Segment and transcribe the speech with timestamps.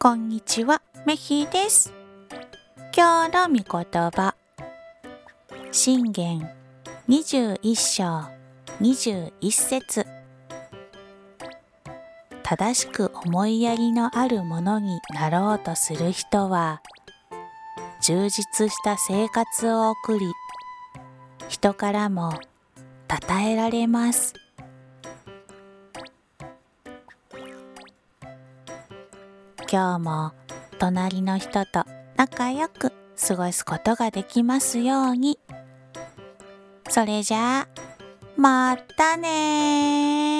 [0.00, 1.92] こんにちは、メヒです。
[2.96, 4.36] 今日の御言葉。
[5.72, 6.48] 信玄
[7.08, 8.22] 21章
[8.80, 10.06] 21節
[12.44, 16.80] 正しく思いやりのあるものになろうとする人は、
[18.00, 20.32] 充実した生活を送り、
[21.48, 22.34] 人からも
[23.10, 24.32] 称えられます。
[29.70, 30.32] 今日も
[30.78, 31.84] 隣の人と
[32.16, 32.90] 仲良く
[33.20, 35.38] 過ごすことができますように。
[36.88, 37.68] それじゃあ、
[38.34, 40.37] またね。